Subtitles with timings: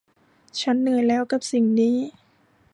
[0.61, 1.95] ฉันเหนื่อยแล้วกับสิ่งนี้